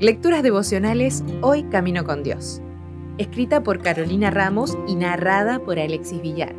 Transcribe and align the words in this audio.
Lecturas 0.00 0.42
devocionales 0.42 1.22
Hoy 1.42 1.64
Camino 1.64 2.04
con 2.04 2.22
Dios. 2.22 2.62
Escrita 3.18 3.62
por 3.62 3.82
Carolina 3.82 4.30
Ramos 4.30 4.78
y 4.88 4.94
narrada 4.94 5.58
por 5.58 5.78
Alexis 5.78 6.22
Villar. 6.22 6.54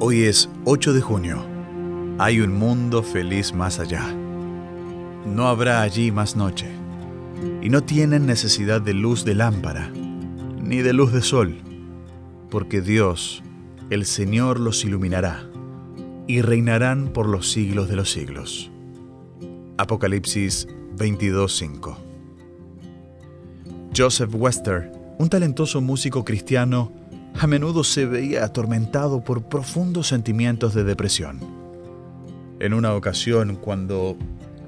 Hoy 0.00 0.22
es 0.22 0.48
8 0.64 0.94
de 0.94 1.00
junio. 1.02 1.44
Hay 2.18 2.40
un 2.40 2.58
mundo 2.58 3.02
feliz 3.02 3.52
más 3.52 3.78
allá. 3.78 4.02
No 5.26 5.46
habrá 5.46 5.82
allí 5.82 6.10
más 6.10 6.36
noche. 6.36 6.66
Y 7.60 7.68
no 7.68 7.82
tienen 7.82 8.24
necesidad 8.24 8.80
de 8.80 8.94
luz 8.94 9.24
de 9.24 9.34
lámpara, 9.34 9.90
ni 10.62 10.78
de 10.78 10.92
luz 10.92 11.12
de 11.12 11.22
sol, 11.22 11.58
porque 12.50 12.80
Dios, 12.80 13.42
el 13.90 14.06
Señor, 14.06 14.58
los 14.58 14.84
iluminará, 14.84 15.51
y 16.26 16.42
reinarán 16.42 17.08
por 17.08 17.28
los 17.28 17.50
siglos 17.50 17.88
de 17.88 17.96
los 17.96 18.10
siglos. 18.10 18.70
Apocalipsis 19.78 20.68
22:5 20.96 21.96
Joseph 23.96 24.34
Wester, 24.34 24.90
un 25.18 25.28
talentoso 25.28 25.80
músico 25.80 26.24
cristiano, 26.24 26.92
a 27.38 27.46
menudo 27.46 27.84
se 27.84 28.06
veía 28.06 28.44
atormentado 28.44 29.22
por 29.22 29.44
profundos 29.44 30.08
sentimientos 30.08 30.74
de 30.74 30.84
depresión. 30.84 31.40
En 32.60 32.74
una 32.74 32.94
ocasión, 32.94 33.56
cuando 33.56 34.16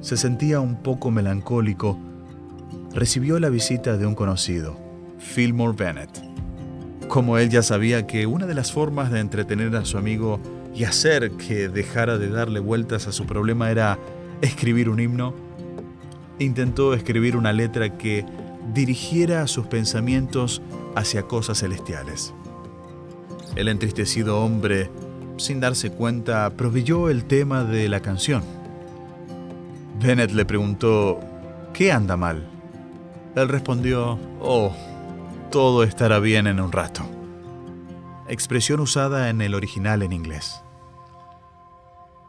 se 0.00 0.16
sentía 0.16 0.61
un 0.61 0.83
poco 0.83 1.11
melancólico, 1.11 1.98
recibió 2.92 3.39
la 3.39 3.48
visita 3.48 3.97
de 3.97 4.06
un 4.06 4.14
conocido, 4.14 4.77
Fillmore 5.19 5.77
Bennett. 5.77 6.11
Como 7.09 7.39
él 7.39 7.48
ya 7.48 7.62
sabía 7.62 8.06
que 8.06 8.27
una 8.27 8.47
de 8.47 8.55
las 8.55 8.73
formas 8.73 9.11
de 9.11 9.20
entretener 9.20 9.75
a 9.77 9.84
su 9.84 9.97
amigo 9.97 10.41
y 10.74 10.84
hacer 10.84 11.33
que 11.33 11.69
dejara 11.69 12.19
de 12.19 12.28
darle 12.28 12.60
vueltas 12.60 13.06
a 13.06 13.12
su 13.12 13.27
problema 13.27 13.70
era 13.70 13.98
escribir 14.41 14.88
un 14.88 15.00
himno, 15.00 15.34
intentó 16.39 16.94
escribir 16.94 17.36
una 17.36 17.53
letra 17.53 17.97
que 17.97 18.27
dirigiera 18.72 19.47
sus 19.47 19.67
pensamientos 19.67 20.62
hacia 20.97 21.22
cosas 21.22 21.61
celestiales. 21.61 22.34
El 23.55 23.69
entristecido 23.69 24.41
hombre, 24.41 24.91
sin 25.36 25.61
darse 25.61 25.91
cuenta, 25.91 26.50
proveyó 26.50 27.08
el 27.08 27.25
tema 27.25 27.62
de 27.62 27.89
la 27.89 28.00
canción. 28.00 28.42
Bennett 30.00 30.33
le 30.33 30.45
preguntó, 30.45 31.20
¿qué 31.72 31.92
anda 31.92 32.17
mal? 32.17 32.48
Él 33.36 33.48
respondió, 33.48 34.19
oh, 34.41 34.75
todo 35.50 35.84
estará 35.84 36.19
bien 36.19 36.48
en 36.48 36.58
un 36.58 36.72
rato. 36.72 37.05
Expresión 38.28 38.80
usada 38.80 39.30
en 39.30 39.41
el 39.41 39.55
original 39.55 40.02
en 40.02 40.12
inglés. 40.12 40.64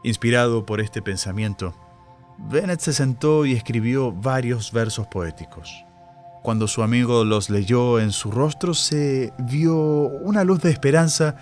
Inspirado 0.06 0.64
por 0.64 0.80
este 0.80 1.02
pensamiento, 1.02 1.74
Bennett 2.38 2.78
se 2.78 2.92
sentó 2.92 3.44
y 3.44 3.54
escribió 3.54 4.12
varios 4.12 4.70
versos 4.70 5.08
poéticos. 5.08 5.84
Cuando 6.44 6.68
su 6.68 6.84
amigo 6.84 7.24
los 7.24 7.50
leyó 7.50 7.98
en 7.98 8.12
su 8.12 8.30
rostro 8.30 8.72
se 8.72 9.32
vio 9.36 9.74
una 9.74 10.44
luz 10.44 10.62
de 10.62 10.70
esperanza 10.70 11.34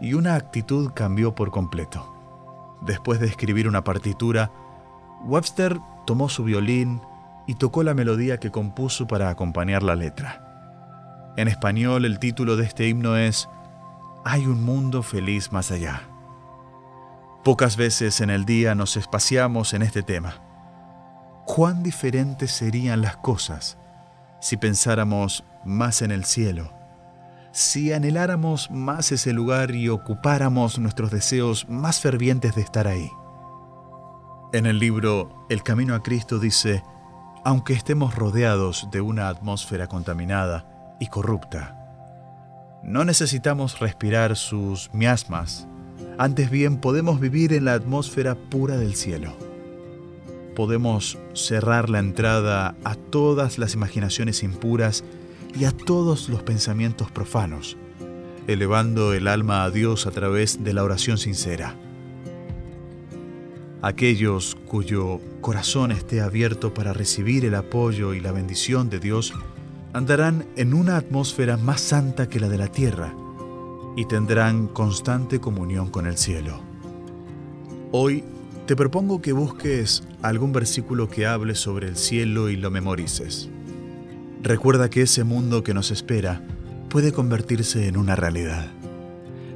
y 0.00 0.14
una 0.14 0.36
actitud 0.36 0.92
cambió 0.94 1.34
por 1.34 1.50
completo. 1.50 2.08
Después 2.86 3.18
de 3.18 3.26
escribir 3.26 3.66
una 3.66 3.82
partitura, 3.82 4.52
Webster 5.24 5.76
tomó 6.06 6.28
su 6.28 6.44
violín 6.44 7.00
y 7.48 7.56
tocó 7.56 7.82
la 7.82 7.94
melodía 7.94 8.38
que 8.38 8.52
compuso 8.52 9.08
para 9.08 9.28
acompañar 9.28 9.82
la 9.82 9.96
letra. 9.96 11.32
En 11.36 11.48
español 11.48 12.04
el 12.04 12.20
título 12.20 12.56
de 12.56 12.62
este 12.62 12.86
himno 12.86 13.16
es 13.16 13.48
Hay 14.24 14.46
un 14.46 14.62
mundo 14.62 15.02
feliz 15.02 15.50
más 15.50 15.72
allá. 15.72 16.13
Pocas 17.44 17.76
veces 17.76 18.22
en 18.22 18.30
el 18.30 18.46
día 18.46 18.74
nos 18.74 18.96
espaciamos 18.96 19.74
en 19.74 19.82
este 19.82 20.02
tema. 20.02 20.36
¿Cuán 21.44 21.82
diferentes 21.82 22.50
serían 22.50 23.02
las 23.02 23.18
cosas 23.18 23.76
si 24.40 24.56
pensáramos 24.56 25.44
más 25.62 26.00
en 26.00 26.10
el 26.10 26.24
cielo? 26.24 26.72
Si 27.52 27.92
anheláramos 27.92 28.70
más 28.70 29.12
ese 29.12 29.34
lugar 29.34 29.72
y 29.72 29.90
ocupáramos 29.90 30.78
nuestros 30.78 31.10
deseos 31.10 31.68
más 31.68 32.00
fervientes 32.00 32.54
de 32.54 32.62
estar 32.62 32.88
ahí. 32.88 33.10
En 34.54 34.64
el 34.64 34.78
libro 34.78 35.46
El 35.50 35.62
Camino 35.62 35.94
a 35.94 36.02
Cristo 36.02 36.38
dice, 36.38 36.82
aunque 37.44 37.74
estemos 37.74 38.14
rodeados 38.14 38.88
de 38.90 39.02
una 39.02 39.28
atmósfera 39.28 39.86
contaminada 39.86 40.96
y 40.98 41.08
corrupta, 41.08 41.76
no 42.82 43.04
necesitamos 43.04 43.80
respirar 43.80 44.34
sus 44.34 44.88
miasmas 44.94 45.68
antes 46.18 46.50
bien 46.50 46.78
podemos 46.78 47.20
vivir 47.20 47.52
en 47.52 47.64
la 47.64 47.74
atmósfera 47.74 48.34
pura 48.34 48.76
del 48.76 48.94
cielo. 48.94 49.32
Podemos 50.54 51.18
cerrar 51.32 51.90
la 51.90 51.98
entrada 51.98 52.76
a 52.84 52.94
todas 52.94 53.58
las 53.58 53.74
imaginaciones 53.74 54.42
impuras 54.42 55.04
y 55.58 55.64
a 55.64 55.72
todos 55.72 56.28
los 56.28 56.42
pensamientos 56.42 57.10
profanos, 57.10 57.76
elevando 58.46 59.12
el 59.14 59.26
alma 59.26 59.64
a 59.64 59.70
Dios 59.70 60.06
a 60.06 60.12
través 60.12 60.62
de 60.62 60.72
la 60.72 60.84
oración 60.84 61.18
sincera. 61.18 61.74
Aquellos 63.82 64.56
cuyo 64.66 65.20
corazón 65.40 65.92
esté 65.92 66.20
abierto 66.20 66.72
para 66.72 66.92
recibir 66.92 67.44
el 67.44 67.54
apoyo 67.54 68.14
y 68.14 68.20
la 68.20 68.32
bendición 68.32 68.88
de 68.88 68.98
Dios 68.98 69.34
andarán 69.92 70.46
en 70.56 70.72
una 70.72 70.96
atmósfera 70.96 71.56
más 71.56 71.80
santa 71.80 72.28
que 72.28 72.40
la 72.40 72.48
de 72.48 72.58
la 72.58 72.68
tierra 72.68 73.14
y 73.96 74.06
tendrán 74.06 74.66
constante 74.66 75.40
comunión 75.40 75.90
con 75.90 76.06
el 76.06 76.16
cielo. 76.16 76.60
Hoy 77.92 78.24
te 78.66 78.76
propongo 78.76 79.20
que 79.20 79.32
busques 79.32 80.02
algún 80.22 80.52
versículo 80.52 81.08
que 81.08 81.26
hable 81.26 81.54
sobre 81.54 81.86
el 81.86 81.96
cielo 81.96 82.48
y 82.48 82.56
lo 82.56 82.70
memorices. 82.70 83.48
Recuerda 84.42 84.90
que 84.90 85.02
ese 85.02 85.24
mundo 85.24 85.62
que 85.62 85.74
nos 85.74 85.90
espera 85.90 86.42
puede 86.88 87.12
convertirse 87.12 87.86
en 87.86 87.96
una 87.96 88.16
realidad. 88.16 88.66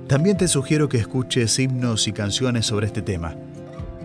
También 0.08 0.36
te 0.36 0.48
sugiero 0.48 0.88
que 0.88 0.98
escuches 0.98 1.58
himnos 1.58 2.08
y 2.08 2.12
canciones 2.12 2.66
sobre 2.66 2.86
este 2.86 3.02
tema, 3.02 3.36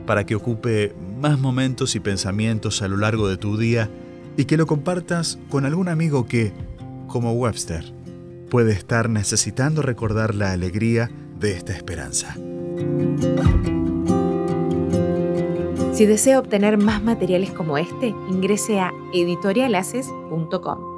para 0.06 0.26
que 0.26 0.36
ocupe 0.36 0.94
más 1.20 1.40
momentos 1.40 1.96
y 1.96 2.00
pensamientos 2.00 2.82
a 2.82 2.88
lo 2.88 2.98
largo 2.98 3.30
de 3.30 3.38
tu 3.38 3.58
día 3.58 3.90
y 4.36 4.46
que 4.46 4.58
lo 4.58 4.68
compartas 4.68 5.40
con 5.50 5.66
algún 5.66 5.88
amigo 5.88 6.26
que, 6.26 6.52
como 7.08 7.34
Webster, 7.34 7.94
puede 8.54 8.74
estar 8.74 9.10
necesitando 9.10 9.82
recordar 9.82 10.36
la 10.36 10.52
alegría 10.52 11.10
de 11.40 11.54
esta 11.54 11.74
esperanza. 11.74 12.36
Si 15.92 16.06
desea 16.06 16.38
obtener 16.38 16.78
más 16.78 17.02
materiales 17.02 17.50
como 17.50 17.80
este, 17.80 18.10
ingrese 18.30 18.80
a 18.80 18.92
editorialaces.com. 19.12 20.93